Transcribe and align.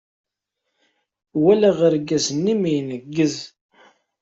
Walaɣ 1.41 1.77
argaz-nni 1.87 2.55
mi 2.61 2.69
ineggez. 2.79 3.35